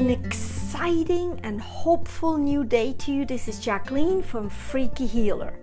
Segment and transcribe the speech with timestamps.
[0.00, 3.26] an exciting and hopeful new day to you.
[3.26, 5.58] This is Jacqueline from Freaky Healer.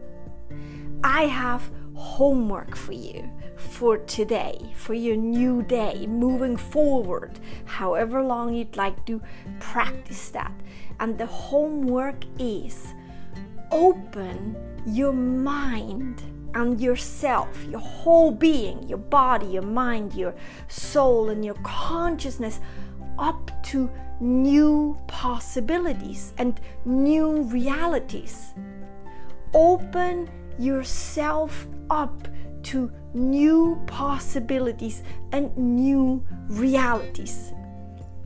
[1.04, 8.54] I have homework for you for today, for your new day, moving forward, however long
[8.54, 9.20] you'd like to
[9.60, 10.54] practice that.
[11.00, 12.94] And the homework is
[13.72, 16.22] open your mind
[16.54, 20.36] and yourself, your whole being, your body, your mind, your
[20.68, 22.60] soul, and your consciousness
[23.20, 23.90] up to
[24.20, 28.54] new possibilities and new realities.
[29.54, 32.28] Open yourself up
[32.64, 37.54] to new possibilities and new realities.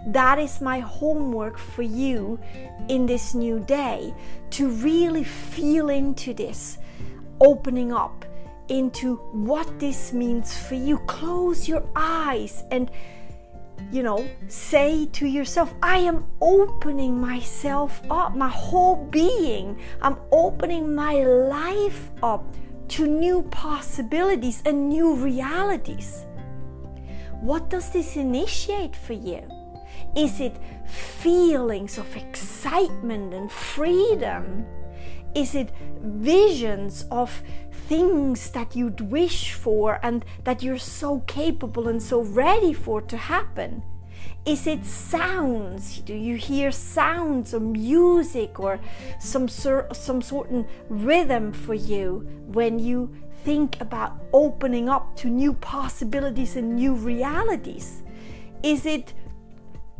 [0.08, 2.40] That is my homework for you
[2.90, 4.14] in this new day
[4.52, 6.80] to really feel into this,
[7.40, 8.26] opening up
[8.68, 10.98] into what this means for you.
[11.00, 12.90] Close your eyes and
[13.92, 19.80] you know, say to yourself, I am opening myself up, my whole being.
[20.02, 22.44] I'm opening my life up
[22.90, 26.26] to new possibilities and new realities.
[27.42, 29.42] What does this initiate for you?
[30.16, 34.66] Is it feelings of excitement and freedom?
[35.34, 35.72] Is it
[36.02, 37.42] visions of
[37.92, 43.18] things that you'd wish for and that you're so capable and so ready for to
[43.18, 43.84] happen?
[44.46, 46.00] Is it sounds?
[46.00, 48.80] Do you hear sounds or music or
[49.20, 55.52] some sort some certain rhythm for you when you think about opening up to new
[55.52, 58.04] possibilities and new realities?
[58.64, 59.14] Is it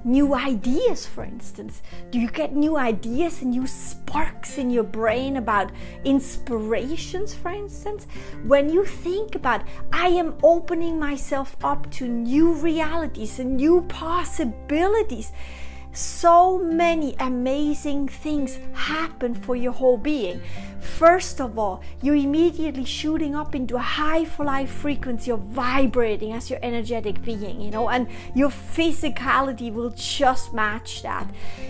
[0.04, 1.82] new ideas, for instance?
[2.10, 5.72] Do you get new ideas and new sparks in your brain about
[6.04, 8.08] inspirations, for instance?
[8.46, 15.32] When you think about, I am opening myself up to new realities and new possibilities
[15.94, 20.42] so many amazing things happen for your whole being.
[20.82, 26.50] First of all, you're immediately shooting up into a high life frequency of vibrating as
[26.50, 31.28] your energetic being, you know, and your physicality will just match that.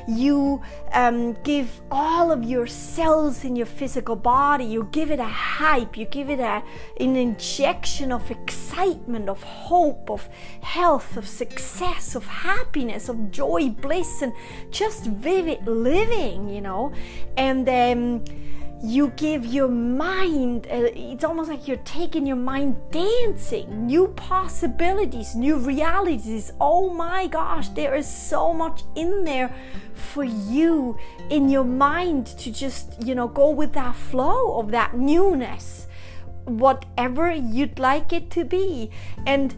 [0.08, 0.62] You
[0.94, 5.98] um, give all of your cells in your physical body, you give it a hype,
[5.98, 6.64] you give it a,
[7.00, 10.30] an injection of excitement, of hope, of
[10.62, 14.34] health, of success, of happiness, of joy, bliss and
[14.72, 16.92] just vivid living, you know.
[17.38, 18.24] And um,
[18.84, 25.36] you give your mind, uh, it's almost like you're taking your mind dancing, new possibilities,
[25.36, 26.52] new realities.
[26.60, 29.54] Oh my gosh, there is so much in there
[29.94, 30.98] for you
[31.30, 35.88] in your mind to just, you know, go with that flow of that newness,
[36.46, 38.90] whatever you'd like it to be.
[39.28, 39.54] And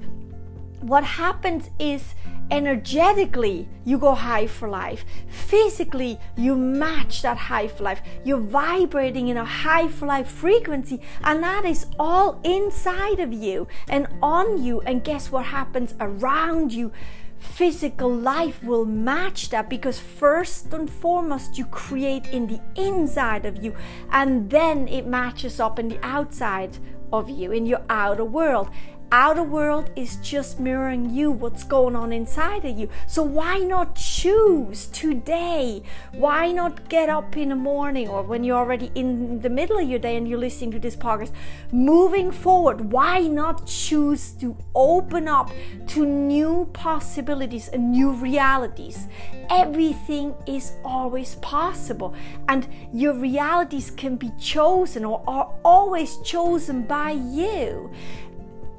[0.81, 2.14] what happens is,
[2.53, 5.03] energetically you go high for life.
[5.28, 8.02] Physically you match that high for life.
[8.24, 13.68] You're vibrating in a high for life frequency and that is all inside of you
[13.90, 14.81] and on you.
[14.81, 16.91] And guess what happens around you?
[17.40, 23.64] Physical life will match that because first and foremost you create in the inside of
[23.64, 23.75] you
[24.12, 26.78] and then it matches up in the outside
[27.12, 28.70] of you in your outer world
[29.13, 32.90] outer world is just mirroring you what's going on inside of you.
[33.06, 35.84] So why not choose today?
[36.13, 39.88] Why not get up in the morning or when you're already in the middle of
[39.88, 41.31] your day and you're listening to this podcast
[41.72, 42.91] moving forward?
[42.91, 45.52] Why not choose to open up
[45.90, 49.07] to new possibilities and new realities?
[49.47, 52.16] Everything is always possible
[52.50, 57.91] and your realities can be chosen or are always chosen by you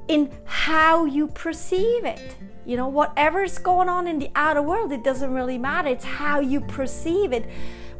[0.08, 2.36] in how you perceive it.
[2.66, 5.88] You know, whatever's going on in the outer world, it doesn't really matter.
[5.88, 7.50] It's how you perceive it.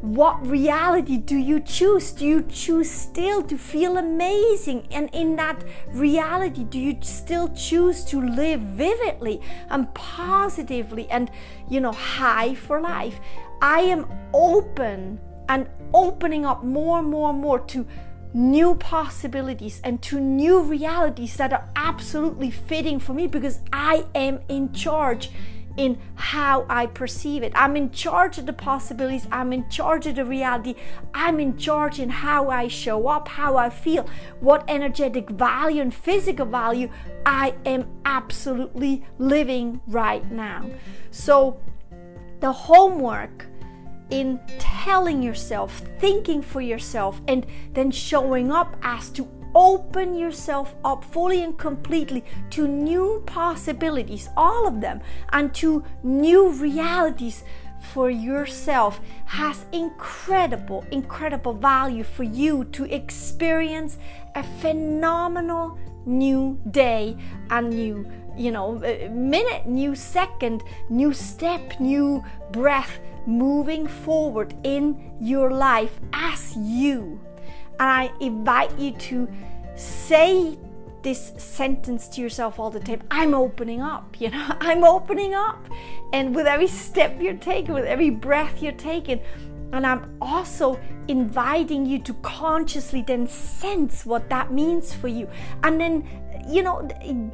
[0.01, 2.13] What reality do you choose?
[2.13, 4.87] Do you choose still to feel amazing?
[4.91, 9.41] And in that reality, do you still choose to live vividly
[9.71, 11.31] and positively and,
[11.71, 13.19] you know, high for life?
[13.63, 17.87] I am open and opening up more and more and more to
[18.35, 24.41] new possibilities and to new realities that are absolutely fitting for me because I am
[24.49, 25.31] in charge
[25.77, 27.53] in how I perceive it.
[27.55, 30.75] I'm in charge of the possibilities, I'm in charge of the reality,
[31.13, 34.07] I'm in charge in how I show up, how I feel,
[34.41, 36.91] what energetic value and physical value
[37.27, 40.69] I am absolutely living right now.
[41.11, 41.61] So,
[42.41, 43.47] the homework
[44.11, 51.05] in telling yourself, thinking for yourself, and then showing up as to open yourself up
[51.05, 55.01] fully and completely to new possibilities, all of them,
[55.33, 57.45] and to new realities
[57.93, 63.99] for yourself has incredible, incredible value for you to experience
[64.35, 67.17] a phenomenal new day
[67.51, 68.73] and new, you know,
[69.11, 77.21] minute, new second, new step, new breath moving forward in your life as you.
[77.81, 79.29] And I invite you to
[79.77, 80.57] say
[81.03, 85.65] this sentence to yourself all the time I'm opening up, you know, I'm opening up.
[86.13, 89.21] And with every step you're taking, with every breath you're taking,
[89.73, 95.29] and I'm also inviting you to consciously then sense what that means for you.
[95.63, 96.09] And then,
[96.49, 96.89] you know,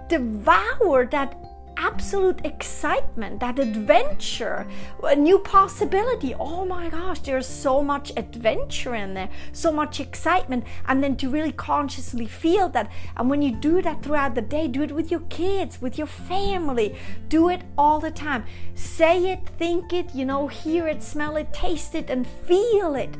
[0.09, 1.37] devour that
[1.81, 4.67] absolute excitement, that adventure,
[5.03, 6.35] a new possibility.
[6.35, 10.65] Oh my gosh, there's so much adventure in there, so much excitement.
[10.87, 12.93] And then to really consciously feel that.
[13.17, 16.07] And when you do that throughout the day, do it with your kids, with your
[16.07, 16.97] family,
[17.29, 18.45] do it all the time.
[18.75, 23.17] Say it, think it, you know, hear it, smell it, taste it, and feel it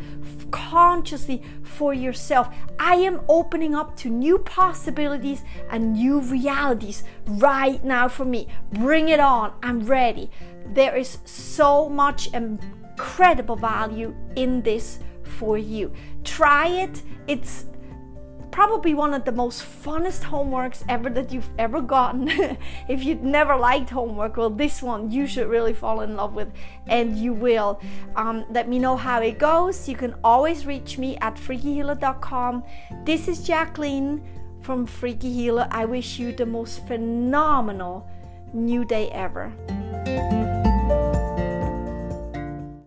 [0.51, 2.49] consciously for yourself.
[2.79, 8.49] I am opening up to new possibilities and new realities right now for me.
[8.73, 9.53] Bring it on.
[9.63, 10.31] I'm ready.
[10.67, 15.93] There is so much incredible value in this for you.
[16.25, 17.03] Try it.
[17.27, 17.67] It's
[18.51, 22.29] probably one of the most funnest homeworks ever that you've ever gotten.
[22.89, 26.53] if you'd never liked homework, well, this one you should really fall in love with,
[26.87, 27.81] and you will.
[28.17, 29.89] Um, let me know how it goes.
[29.89, 32.65] You can always reach me at freakyhealer.com.
[33.05, 34.23] This is Jacqueline
[34.61, 35.69] from Freaky Healer.
[35.71, 38.09] I wish you the most phenomenal
[38.53, 39.53] new day ever.